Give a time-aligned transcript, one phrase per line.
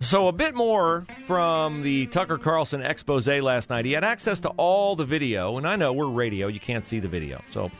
[0.00, 3.84] So, a bit more from the Tucker Carlson expose last night.
[3.84, 7.00] He had access to all the video, and I know we're radio, you can't see
[7.00, 7.42] the video.
[7.50, 7.70] So,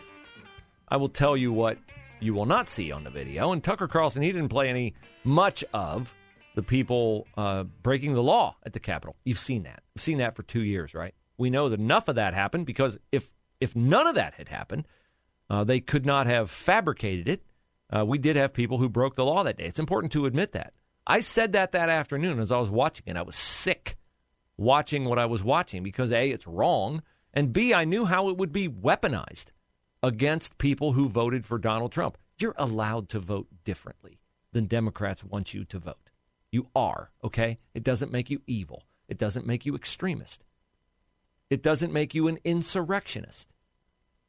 [0.89, 1.79] I will tell you what
[2.21, 3.53] you will not see on the video.
[3.53, 6.13] And Tucker Carlson, he didn't play any much of
[6.57, 9.15] the people uh, breaking the law at the Capitol.
[9.25, 9.83] You've seen that.
[9.95, 11.15] You've seen that for two years, right?
[11.37, 14.87] We know that enough of that happened because if if none of that had happened,
[15.49, 17.43] uh, they could not have fabricated it.
[17.97, 19.65] Uh, we did have people who broke the law that day.
[19.67, 20.73] It's important to admit that.
[21.09, 23.17] I said that that afternoon as I was watching it.
[23.17, 23.97] I was sick
[24.59, 28.37] watching what I was watching because A, it's wrong, and B, I knew how it
[28.37, 29.47] would be weaponized
[30.03, 32.19] against people who voted for Donald Trump.
[32.39, 34.21] You're allowed to vote differently
[34.53, 36.11] than Democrats want you to vote.
[36.53, 37.59] You are, okay?
[37.75, 38.85] It doesn't make you evil.
[39.09, 40.45] It doesn't make you extremist.
[41.51, 43.49] It doesn't make you an insurrectionist.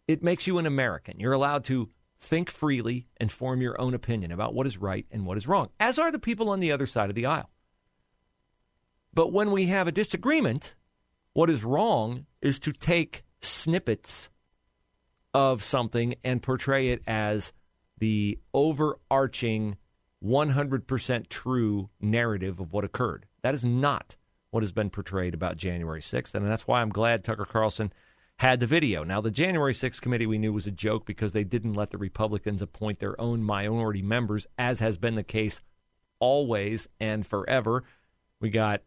[0.07, 1.19] It makes you an American.
[1.19, 1.89] You're allowed to
[2.21, 5.69] think freely and form your own opinion about what is right and what is wrong,
[5.79, 7.49] as are the people on the other side of the aisle.
[9.13, 10.75] But when we have a disagreement,
[11.33, 14.29] what is wrong is to take snippets
[15.33, 17.53] of something and portray it as
[17.97, 19.77] the overarching
[20.23, 23.25] 100% true narrative of what occurred.
[23.41, 24.15] That is not
[24.51, 26.33] what has been portrayed about January 6th.
[26.33, 27.93] And that's why I'm glad Tucker Carlson
[28.39, 29.03] had the video.
[29.03, 31.97] Now, the January 6th committee we knew was a joke because they didn't let the
[31.97, 35.59] Republicans appoint their own minority members, as has been the case
[36.19, 37.83] always and forever.
[38.39, 38.81] We got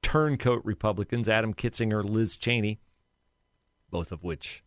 [0.00, 2.80] turncoat Republicans, Adam Kinzinger, Liz Cheney,
[3.90, 4.64] both of which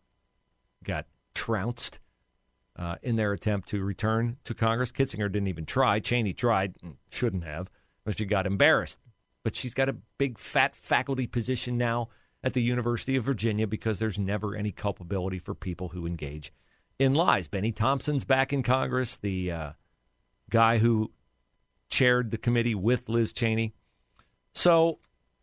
[0.84, 1.98] got trounced
[2.76, 4.92] uh, in their attempt to return to Congress.
[4.92, 5.98] Kinzinger didn't even try.
[5.98, 6.76] Cheney tried,
[7.08, 7.68] shouldn't have,
[8.04, 9.00] but she got embarrassed.
[9.42, 12.10] But she's got a big fat faculty position now
[12.42, 16.52] at the University of Virginia because there's never any culpability for people who engage
[16.98, 17.48] in lies.
[17.48, 19.72] Bennie Thompson's back in Congress, the uh,
[20.50, 21.10] guy who
[21.88, 23.74] chaired the committee with Liz Cheney.
[24.54, 24.98] So,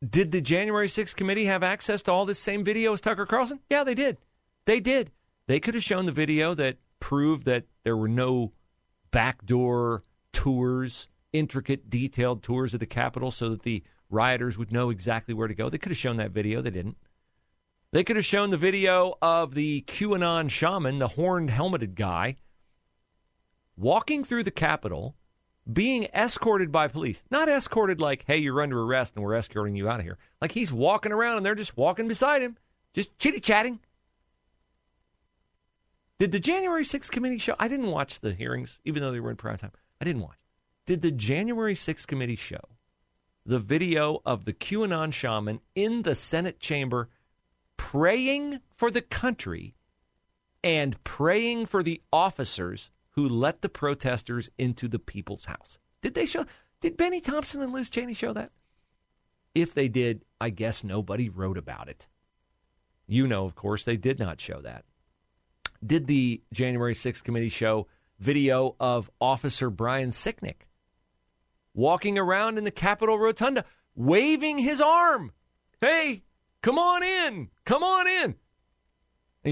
[0.07, 3.59] did the January 6th committee have access to all this same video as Tucker Carlson?
[3.69, 4.17] Yeah, they did.
[4.65, 5.11] They did.
[5.47, 8.51] They could have shown the video that proved that there were no
[9.11, 10.03] backdoor
[10.33, 15.47] tours, intricate, detailed tours of the Capitol so that the rioters would know exactly where
[15.47, 15.69] to go.
[15.69, 16.61] They could have shown that video.
[16.61, 16.97] They didn't.
[17.91, 22.35] They could have shown the video of the QAnon shaman, the horned helmeted guy,
[23.77, 25.15] walking through the Capitol,
[25.71, 27.23] being escorted by police.
[27.31, 30.17] Not escorted like, hey, you're under arrest and we're escorting you out of here.
[30.41, 32.57] Like he's walking around and they're just walking beside him,
[32.93, 33.79] just chitty chatting.
[36.19, 37.55] Did the January 6th committee show?
[37.59, 39.71] I didn't watch the hearings, even though they were in prime time.
[40.01, 40.39] I didn't watch.
[40.85, 42.61] Did the January 6th committee show
[43.47, 47.09] the video of the QAnon shaman in the Senate chamber
[47.77, 49.73] praying for the country
[50.63, 55.79] and praying for the officers who let the protesters into the people's house.
[56.01, 56.45] Did they show?
[56.81, 58.51] Did Bennie Thompson and Liz Cheney show that?
[59.55, 62.05] If they did, I guess nobody wrote about it.
[63.07, 64.83] You know, of course, they did not show that.
[65.83, 67.87] Did the January 6th committee show
[68.19, 70.66] video of Officer Brian Sicknick
[71.77, 73.63] walking around in the Capitol Rotunda,
[73.95, 75.31] waving his arm.
[75.79, 76.23] Hey,
[76.61, 77.49] come on in.
[77.65, 78.23] Come on in.
[78.23, 78.35] And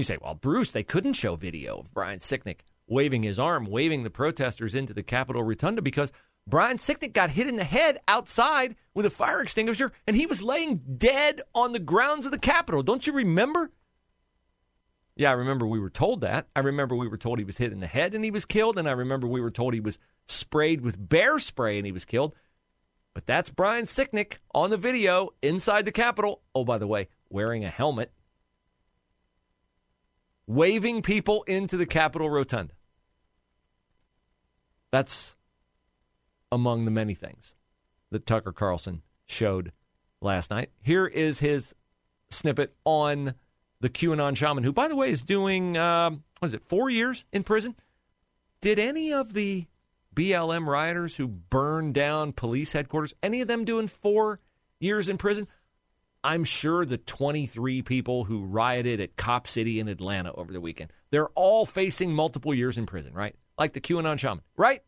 [0.00, 4.02] you say, well, Bruce, they couldn't show video of Brian Sicknick waving his arm, waving
[4.02, 6.12] the protesters into the Capitol Rotunda because
[6.48, 10.42] Brian Sicknick got hit in the head outside with a fire extinguisher and he was
[10.42, 12.82] laying dead on the grounds of the Capitol.
[12.82, 13.70] Don't you remember?
[15.16, 16.46] Yeah, I remember we were told that.
[16.54, 18.78] I remember we were told he was hit in the head and he was killed.
[18.78, 19.98] And I remember we were told he was
[20.28, 22.34] sprayed with bear spray and he was killed.
[23.14, 26.42] But that's Brian Sicknick on the video inside the Capitol.
[26.54, 28.12] Oh, by the way, wearing a helmet,
[30.46, 32.74] waving people into the Capitol Rotunda.
[34.92, 35.34] That's
[36.52, 37.54] among the many things
[38.10, 39.72] that Tucker Carlson showed
[40.20, 40.70] last night.
[40.82, 41.74] Here is his
[42.30, 43.34] snippet on
[43.86, 47.24] the QAnon shaman, who, by the way, is doing, um, what is it, four years
[47.32, 47.76] in prison?
[48.60, 49.66] Did any of the
[50.12, 54.40] BLM rioters who burned down police headquarters, any of them doing four
[54.80, 55.46] years in prison?
[56.24, 60.92] I'm sure the 23 people who rioted at Cop City in Atlanta over the weekend,
[61.12, 63.36] they're all facing multiple years in prison, right?
[63.56, 64.82] Like the QAnon shaman, right?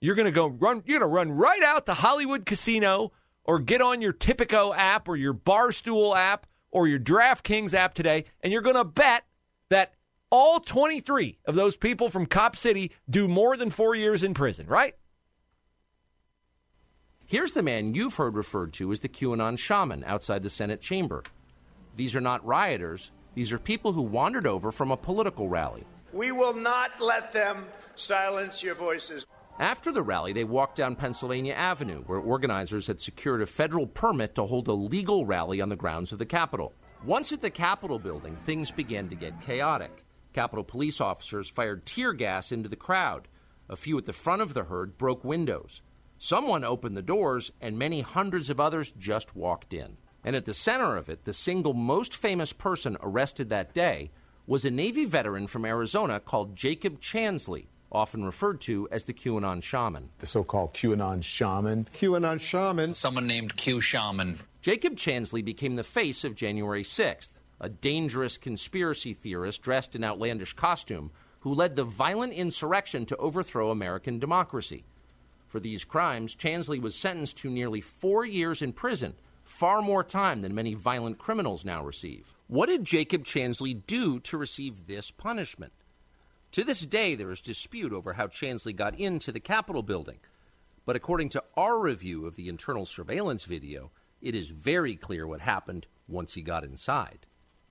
[0.00, 3.12] You're going to go run, you're going to run right out to Hollywood Casino
[3.44, 8.24] or get on your Tipico app or your Barstool app or your DraftKings app today,
[8.42, 9.24] and you're going to bet
[9.68, 9.94] that
[10.30, 14.66] all 23 of those people from Cop City do more than four years in prison,
[14.66, 14.94] right?
[17.26, 21.22] Here's the man you've heard referred to as the QAnon shaman outside the Senate chamber.
[21.96, 25.84] These are not rioters, these are people who wandered over from a political rally.
[26.12, 29.26] We will not let them silence your voices.
[29.60, 34.34] After the rally, they walked down Pennsylvania Avenue, where organizers had secured a federal permit
[34.36, 36.72] to hold a legal rally on the grounds of the Capitol.
[37.04, 40.02] Once at the Capitol building, things began to get chaotic.
[40.32, 43.28] Capitol police officers fired tear gas into the crowd.
[43.68, 45.82] A few at the front of the herd broke windows.
[46.16, 49.98] Someone opened the doors, and many hundreds of others just walked in.
[50.24, 54.10] And at the center of it, the single most famous person arrested that day
[54.46, 59.62] was a Navy veteran from Arizona called Jacob Chansley, often referred to as the QAnon
[59.62, 60.10] shaman.
[60.18, 61.86] The so called QAnon shaman.
[61.96, 62.94] QAnon shaman.
[62.94, 64.40] Someone named Q Shaman.
[64.62, 70.52] Jacob Chansley became the face of January 6th, a dangerous conspiracy theorist dressed in outlandish
[70.52, 71.10] costume
[71.40, 74.84] who led the violent insurrection to overthrow American democracy.
[75.48, 80.42] For these crimes, Chansley was sentenced to nearly four years in prison, far more time
[80.42, 82.32] than many violent criminals now receive.
[82.46, 85.72] What did Jacob Chansley do to receive this punishment?
[86.52, 90.18] To this day, there is dispute over how Chansley got into the Capitol building.
[90.84, 95.40] But according to our review of the internal surveillance video, it is very clear what
[95.40, 97.26] happened once he got inside.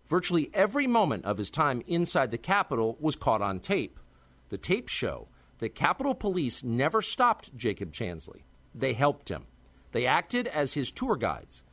[0.08, 4.00] Virtually every moment of his time inside the Capitol was caught on tape.
[4.48, 5.28] The tapes show
[5.58, 8.44] that Capitol Police never stopped Jacob Chansley.
[8.74, 9.46] They helped him.
[9.92, 11.64] They acted as his tour guides.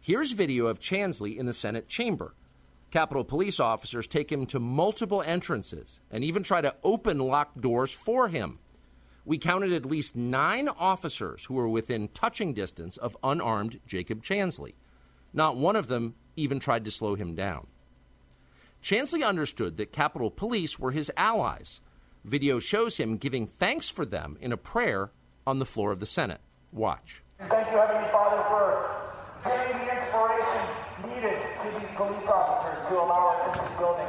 [0.00, 2.34] Here's video of Chansley in the Senate chamber.
[2.94, 7.92] Capitol Police officers take him to multiple entrances and even try to open locked doors
[7.92, 8.60] for him.
[9.24, 14.74] We counted at least nine officers who were within touching distance of unarmed Jacob Chansley.
[15.32, 17.66] Not one of them even tried to slow him down.
[18.80, 21.80] Chansley understood that Capitol Police were his allies
[22.24, 25.10] Video shows him giving thanks for them in a prayer
[25.48, 26.40] on the floor of the Senate.
[26.70, 27.24] Watch.
[27.40, 33.28] Thank you, Heavenly Father, for giving the inspiration needed to these police officers to allow
[33.28, 34.06] us in this building.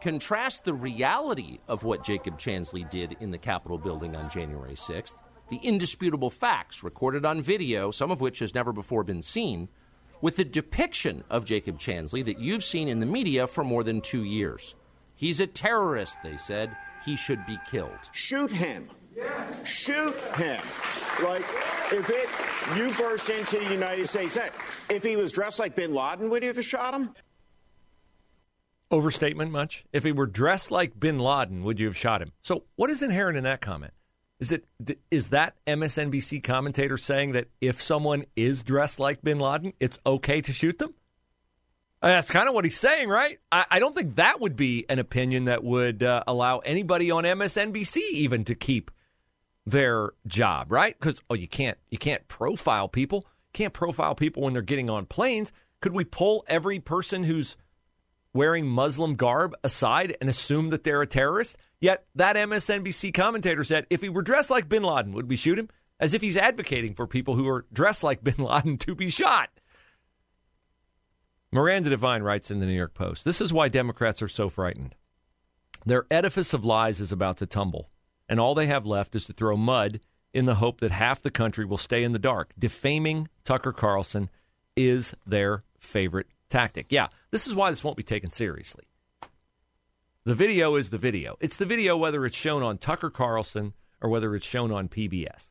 [0.00, 5.14] Contrast the reality of what Jacob Chansley did in the Capitol building on January 6th,
[5.50, 9.68] the indisputable facts recorded on video, some of which has never before been seen,
[10.20, 14.00] with the depiction of Jacob Chansley that you've seen in the media for more than
[14.00, 14.74] two years.
[15.14, 17.90] He's a terrorist, they said he should be killed.
[18.12, 18.90] Shoot him.
[19.64, 20.60] Shoot him.
[21.22, 21.44] Like,
[21.92, 22.28] if it,
[22.76, 24.36] you burst into the United States,
[24.88, 27.14] if he was dressed like bin Laden, would you have shot him?
[28.90, 29.84] Overstatement much?
[29.92, 32.32] If he were dressed like bin Laden, would you have shot him?
[32.42, 33.92] So, what is inherent in that comment?
[34.40, 34.66] Is it
[35.10, 40.40] is that MSNBC commentator saying that if someone is dressed like bin Laden, it's okay
[40.42, 40.94] to shoot them?
[42.02, 43.38] That's kind of what he's saying, right?
[43.50, 47.24] I, I, don't think that would be an opinion that would uh, allow anybody on
[47.24, 48.90] MSNBC even to keep
[49.64, 50.94] their job, right?
[50.98, 53.24] Because oh, you can't you can't profile people.
[53.54, 55.50] Can't profile people when they're getting on planes.
[55.80, 57.56] Could we pull every person who's
[58.34, 61.56] wearing Muslim garb aside and assume that they're a terrorist?
[61.80, 65.58] Yet that MSNBC commentator said if he were dressed like Bin Laden, would we shoot
[65.58, 65.70] him?
[65.98, 69.48] As if he's advocating for people who are dressed like Bin Laden to be shot.
[71.52, 74.96] Miranda Devine writes in the New York Post This is why Democrats are so frightened.
[75.86, 77.90] Their edifice of lies is about to tumble,
[78.28, 80.00] and all they have left is to throw mud
[80.32, 82.52] in the hope that half the country will stay in the dark.
[82.58, 84.30] Defaming Tucker Carlson
[84.76, 86.86] is their favorite tactic.
[86.90, 88.84] Yeah, this is why this won't be taken seriously.
[90.24, 91.36] The video is the video.
[91.40, 95.50] It's the video whether it's shown on Tucker Carlson or whether it's shown on PBS.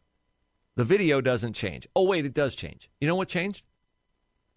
[0.76, 1.88] The video doesn't change.
[1.96, 2.90] Oh, wait, it does change.
[3.00, 3.64] You know what changed?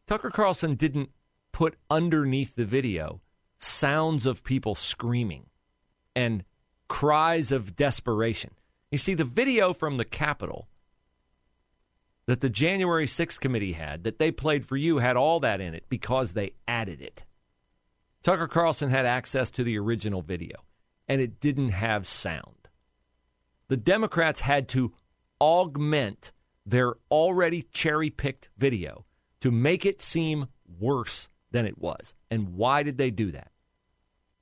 [0.06, 1.10] Tucker Carlson didn't
[1.52, 3.20] put underneath the video
[3.58, 5.46] sounds of people screaming
[6.14, 6.44] and
[6.88, 8.52] cries of desperation.
[8.90, 10.68] You see, the video from the Capitol
[12.26, 15.74] that the January 6th committee had, that they played for you, had all that in
[15.74, 17.24] it because they added it.
[18.22, 20.56] Tucker Carlson had access to the original video,
[21.06, 22.68] and it didn't have sound.
[23.68, 24.92] The Democrats had to
[25.40, 26.32] augment
[26.64, 29.04] their already cherry picked video
[29.40, 30.48] to make it seem
[30.80, 32.14] worse than it was.
[32.30, 33.52] And why did they do that?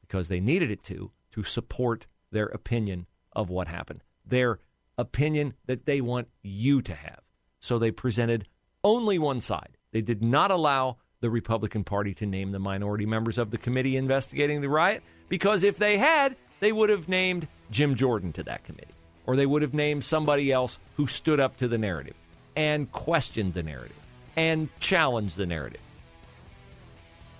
[0.01, 4.61] Because they needed it to, to support their opinion of what happened, their
[4.97, 7.24] opinion that they want you to have.
[7.65, 8.47] So they presented
[8.83, 9.79] only one side.
[9.91, 13.97] They did not allow the Republican Party to name the minority members of the committee
[13.97, 18.65] investigating the riot because if they had, they would have named Jim Jordan to that
[18.65, 18.93] committee,
[19.25, 22.13] or they would have named somebody else who stood up to the narrative
[22.55, 23.97] and questioned the narrative
[24.37, 25.81] and challenged the narrative.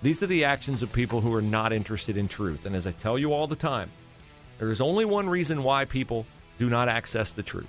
[0.01, 2.65] These are the actions of people who are not interested in truth.
[2.65, 3.91] And as I tell you all the time,
[4.59, 6.25] there is only one reason why people
[6.59, 7.69] do not access the truth,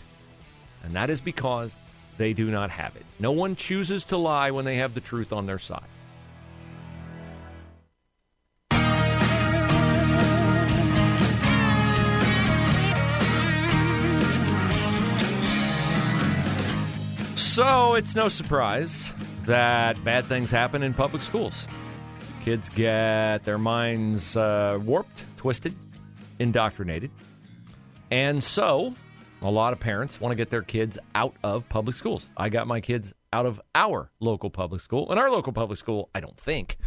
[0.85, 1.75] and that is because
[2.17, 3.05] they do not have it.
[3.19, 5.83] No one chooses to lie when they have the truth on their side.
[17.35, 19.13] So it's no surprise
[19.45, 21.69] that bad things happen in public schools.
[22.43, 25.73] Kids get their minds uh, warped, twisted,
[26.37, 27.11] indoctrinated.
[28.11, 28.93] And so
[29.45, 32.29] a lot of parents want to get their kids out of public schools.
[32.37, 35.09] I got my kids out of our local public school.
[35.09, 36.77] And our local public school, I don't think,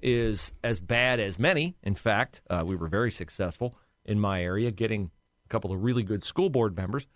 [0.00, 1.76] is as bad as many.
[1.82, 5.10] In fact, uh, we were very successful in my area getting
[5.44, 7.06] a couple of really good school board members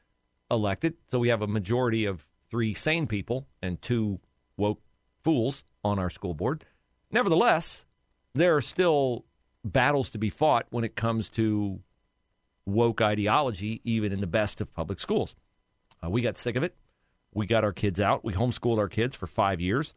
[0.51, 0.95] elected.
[1.09, 4.21] So we have a majority of three sane people and two
[4.57, 4.81] woke
[5.25, 6.65] fools on our school board.
[7.11, 7.87] Nevertheless,
[8.35, 9.25] there are still
[9.65, 11.81] battles to be fought when it comes to
[12.67, 15.35] woke ideology, even in the best of public schools.
[16.05, 16.75] Uh, we got sick of it.
[17.35, 18.25] We got our kids out.
[18.25, 19.95] We homeschooled our kids for five years.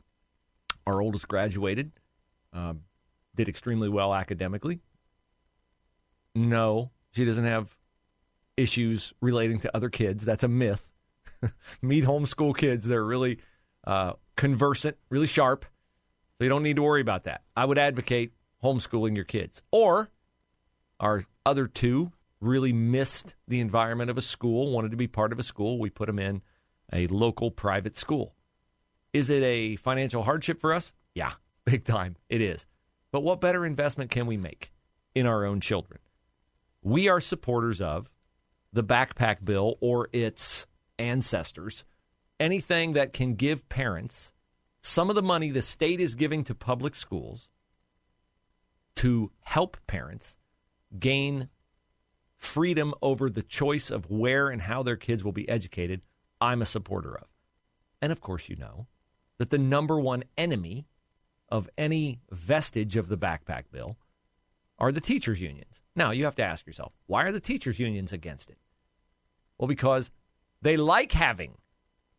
[0.87, 1.91] Our oldest graduated,
[2.53, 2.73] uh,
[3.35, 4.79] did extremely well academically.
[6.33, 7.75] No, she doesn't have
[8.57, 10.25] issues relating to other kids.
[10.25, 10.87] That's a myth.
[11.81, 12.85] meet homeschool kids.
[12.87, 13.39] They're really
[13.85, 15.65] uh, conversant, really sharp.
[16.37, 17.43] So you don't need to worry about that.
[17.55, 19.61] I would advocate homeschooling your kids.
[19.71, 20.09] Or
[20.99, 22.11] our other two
[22.45, 25.79] really missed the environment of a school, wanted to be part of a school.
[25.79, 26.41] We put them in
[26.93, 28.35] a local private school.
[29.13, 30.93] Is it a financial hardship for us?
[31.13, 31.33] Yeah,
[31.65, 32.15] big time.
[32.29, 32.65] It is.
[33.11, 34.71] But what better investment can we make
[35.13, 35.99] in our own children?
[36.81, 38.09] We are supporters of
[38.73, 40.65] the backpack bill or its
[40.99, 41.85] ancestors,
[42.39, 44.33] anything that can give parents
[44.81, 47.49] some of the money the state is giving to public schools
[48.95, 50.37] to help parents
[50.99, 51.49] gain
[52.37, 56.01] freedom over the choice of where and how their kids will be educated,
[56.41, 57.27] I'm a supporter of.
[58.01, 58.87] And of course, you know
[59.37, 60.87] that the number one enemy
[61.49, 63.97] of any vestige of the backpack bill
[64.77, 65.81] are the teachers' unions.
[65.95, 68.57] Now, you have to ask yourself, why are the teachers' unions against it?
[69.57, 70.11] Well, because
[70.61, 71.57] they like having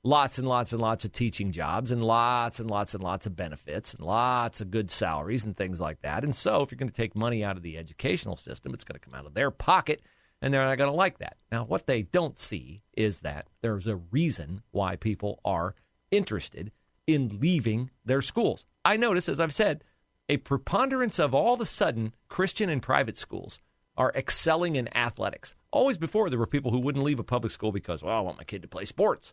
[0.07, 3.37] lots and lots and lots of teaching jobs and lots and lots and lots of
[3.37, 6.25] benefits and lots of good salaries and things like that.
[6.25, 8.99] And so, if you're going to take money out of the educational system, it's going
[8.99, 10.03] to come out of their pocket
[10.41, 11.37] and they're not going to like that.
[11.51, 15.75] Now, what they don't see is that there's a reason why people are
[16.11, 16.71] interested
[17.07, 18.65] in leaving their schools.
[18.85, 19.83] I notice, as I've said,
[20.29, 23.59] a preponderance of all of a sudden Christian and private schools
[23.97, 25.55] are excelling in athletics.
[25.73, 28.39] Always before, there were people who wouldn't leave a public school because, well, I want
[28.39, 29.33] my kid to play sports.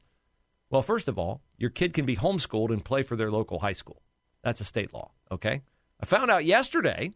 [0.74, 3.74] Well, first of all, your kid can be homeschooled and play for their local high
[3.74, 4.02] school.
[4.42, 5.62] That's a state law, okay?
[6.02, 7.12] I found out yesterday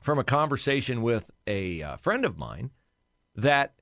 [0.00, 2.70] from a conversation with a uh, friend of mine
[3.34, 3.74] that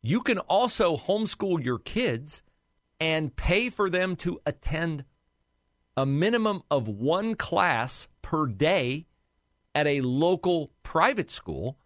[0.00, 2.42] you can also homeschool your kids
[2.98, 5.04] and pay for them to attend
[5.94, 9.04] a minimum of one class per day
[9.74, 11.76] at a local private school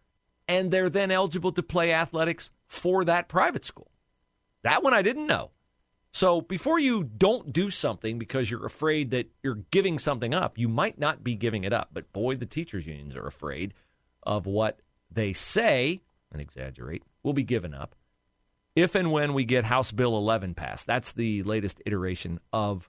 [0.46, 3.90] and they're then eligible to play athletics for that private school.
[4.62, 5.50] That one I didn't know.
[6.16, 10.66] So before you don't do something because you're afraid that you're giving something up, you
[10.66, 11.90] might not be giving it up.
[11.92, 13.74] But boy, the teachers' unions are afraid
[14.22, 14.80] of what
[15.10, 16.00] they say
[16.32, 17.94] and exaggerate will be given up
[18.74, 20.86] if and when we get House Bill 11 passed.
[20.86, 22.88] That's the latest iteration of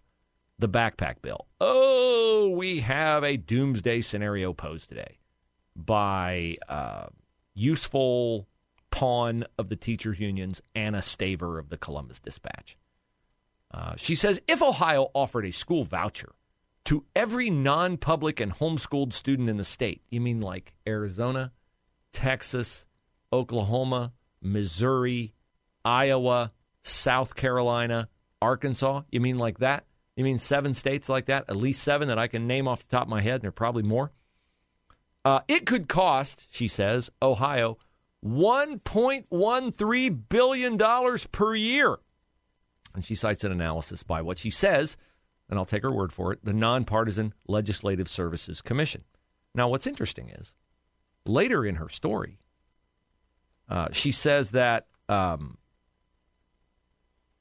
[0.57, 1.48] the backpack bill.
[1.60, 5.17] Oh, we have a doomsday scenario posed today
[5.75, 7.07] by uh,
[7.53, 8.48] useful
[8.89, 12.77] pawn of the teachers' unions, Anna Staver of the Columbus Dispatch.
[13.72, 16.34] Uh, she says if Ohio offered a school voucher
[16.86, 21.52] to every non public and homeschooled student in the state, you mean like Arizona,
[22.14, 22.88] Texas,
[23.34, 25.34] Oklahoma, Missouri,
[25.84, 28.10] Iowa, South Carolina,
[28.42, 29.02] Arkansas?
[29.12, 29.86] You mean like that?
[30.16, 31.46] You mean seven states like that?
[31.48, 33.50] At least seven that I can name off the top of my head, and there
[33.50, 34.12] are probably more.
[35.24, 37.78] Uh, it could cost, she says, Ohio
[38.26, 40.78] $1.13 billion
[41.32, 41.98] per year.
[42.98, 44.98] And she cites an analysis by what she says,
[45.50, 49.04] and I'll take her word for it, the Nonpartisan Legislative Services Commission.
[49.56, 50.51] Now, what's interesting is
[51.25, 52.39] later in her story,
[53.70, 55.58] uh, she says that um,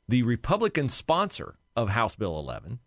[0.09, 2.79] the Republican sponsor of House Bill 11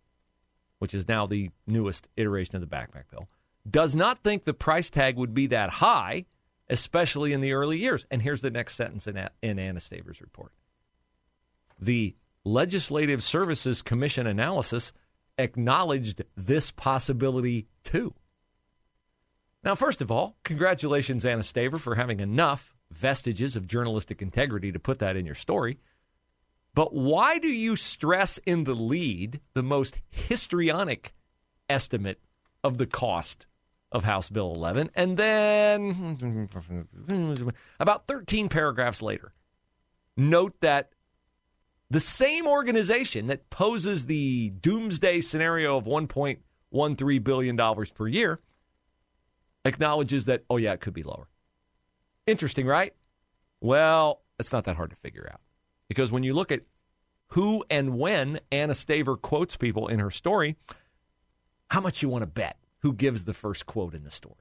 [0.80, 3.30] which is now the newest iteration of the backpack bill,
[3.70, 6.26] does not think the price tag would be that high,
[6.70, 8.06] especially in the early years.
[8.10, 10.54] And here's the next sentence in, in Anna Staver's report.
[11.78, 12.16] The
[12.46, 14.94] Legislative Services Commission analysis
[15.38, 18.14] acknowledged this possibility too.
[19.64, 24.80] Now, first of all, congratulations, Anna Staver, for having enough vestiges of journalistic integrity to
[24.80, 25.80] put that in your story.
[26.74, 31.14] But why do you stress in the lead the most histrionic
[31.68, 32.22] estimate
[32.64, 33.48] of the cost
[33.92, 34.92] of House Bill 11?
[34.96, 36.50] And then,
[37.80, 39.34] about 13 paragraphs later,
[40.16, 40.92] note that
[41.90, 48.40] the same organization that poses the doomsday scenario of $1.13 billion per year
[49.66, 51.28] acknowledges that, oh, yeah, it could be lower.
[52.28, 52.94] Interesting, right?
[53.62, 55.42] Well, it's not that hard to figure out.
[55.88, 56.62] Because when you look at
[57.28, 60.56] who and when Anna Staver quotes people in her story,
[61.70, 64.36] how much you want to bet who gives the first quote in the story?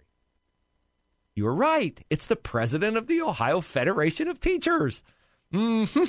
[1.34, 2.04] You are right.
[2.10, 5.02] It's the president of the Ohio Federation of Teachers.
[5.52, 6.04] Mm-hmm.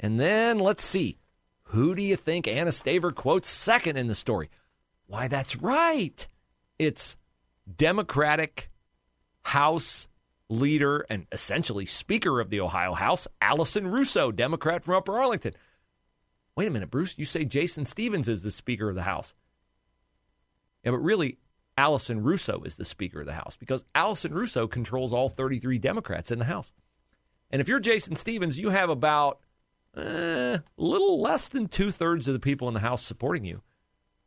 [0.00, 1.18] And then let's see.
[1.64, 4.50] Who do you think Anna Staver quotes second in the story?
[5.06, 6.26] Why, that's right.
[6.78, 7.16] It's
[7.76, 8.70] Democratic
[9.42, 10.08] House
[10.48, 15.54] leader and essentially Speaker of the Ohio House, Allison Russo, Democrat from Upper Arlington.
[16.56, 19.34] Wait a minute, Bruce, you say Jason Stephens is the Speaker of the House.
[20.84, 21.38] Yeah, but really,
[21.78, 26.30] Allison Russo is the Speaker of the House because Allison Russo controls all 33 Democrats
[26.30, 26.72] in the House.
[27.50, 29.40] And if you're Jason Stephens, you have about
[29.96, 33.62] eh, little less than two thirds of the people in the House supporting you.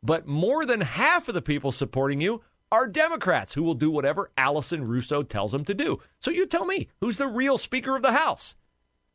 [0.02, 4.30] But more than half of the people supporting you are Democrats who will do whatever
[4.36, 6.00] Allison Russo tells them to do.
[6.18, 8.54] So you tell me, who's the real Speaker of the House?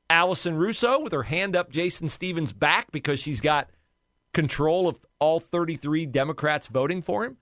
[0.09, 3.69] Allison Russo with her hand up Jason Stephens' back because she's got
[4.33, 7.37] control of all 33 Democrats voting for him?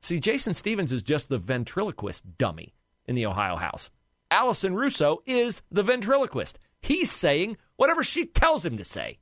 [0.00, 2.74] See, Jason Stephens is just the ventriloquist dummy
[3.06, 3.90] in the Ohio House.
[4.30, 6.58] Allison Russo is the ventriloquist.
[6.82, 9.18] He's saying whatever she tells him to say.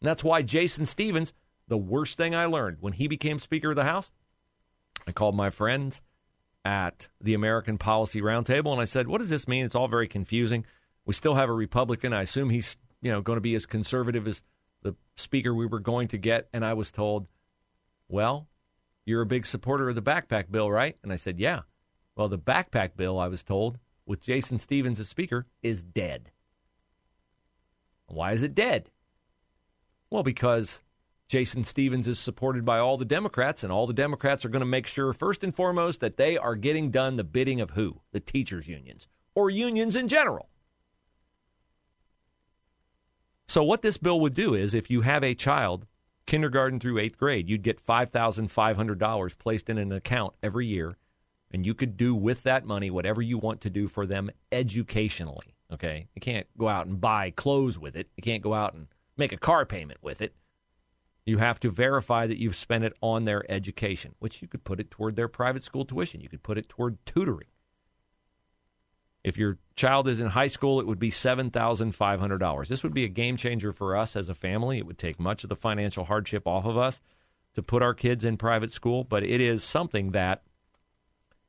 [0.00, 1.32] And that's why Jason Stephens,
[1.68, 4.10] the worst thing I learned when he became Speaker of the House,
[5.06, 6.00] I called my friends
[6.64, 9.64] at the American Policy Roundtable and I said, "What does this mean?
[9.64, 10.66] It's all very confusing.
[11.04, 12.12] We still have a Republican.
[12.12, 14.42] I assume he's, you know, going to be as conservative as
[14.82, 17.28] the speaker we were going to get." And I was told,
[18.08, 18.48] "Well,
[19.06, 21.62] you're a big supporter of the backpack bill, right?" And I said, "Yeah."
[22.16, 26.31] Well, the backpack bill, I was told, with Jason Stephens as speaker, is dead.
[28.06, 28.90] Why is it dead?
[30.10, 30.82] Well, because
[31.28, 34.66] Jason Stephens is supported by all the Democrats, and all the Democrats are going to
[34.66, 38.00] make sure, first and foremost, that they are getting done the bidding of who?
[38.12, 40.50] The teachers' unions, or unions in general.
[43.48, 45.86] So, what this bill would do is if you have a child,
[46.26, 50.96] kindergarten through eighth grade, you'd get $5,500 placed in an account every year,
[51.50, 55.54] and you could do with that money whatever you want to do for them educationally.
[55.72, 56.08] Okay?
[56.14, 59.32] You can't go out and buy clothes with it, you can't go out and make
[59.32, 60.34] a car payment with it
[61.24, 64.80] you have to verify that you've spent it on their education, which you could put
[64.80, 66.20] it toward their private school tuition.
[66.20, 67.48] You could put it toward tutoring.
[69.22, 72.66] If your child is in high school, it would be $7,500.
[72.66, 74.78] This would be a game changer for us as a family.
[74.78, 77.00] It would take much of the financial hardship off of us
[77.54, 80.42] to put our kids in private school, but it is something that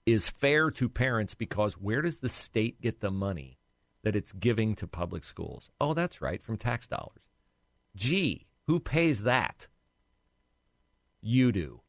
[0.06, 3.58] is fair to parents because where does the state get the money
[4.04, 5.70] that it's giving to public schools?
[5.82, 7.22] Oh, that's right, from tax dollars.
[7.96, 9.68] Gee, who pays that?
[11.22, 11.82] You do.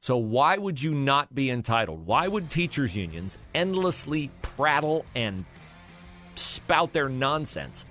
[0.00, 2.06] So why would you not be entitled?
[2.06, 5.44] Why would teachers' unions endlessly prattle and
[6.36, 7.86] spout their nonsense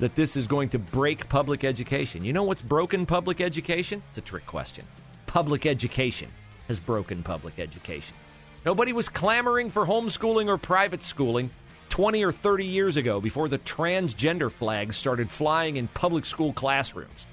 [0.00, 2.24] that this is going to break public education?
[2.24, 4.02] You know what's broken public education?
[4.08, 4.86] It's a trick question.
[5.26, 6.30] Public education
[6.68, 8.16] has broken public education.
[8.64, 11.50] Nobody was clamoring for homeschooling or private schooling
[11.94, 17.24] 20 or 30 years ago before the transgender flags started flying in public school classrooms.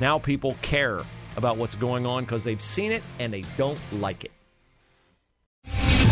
[0.00, 1.02] Now people care
[1.36, 4.32] about what's going on because they've seen it and they don't like it.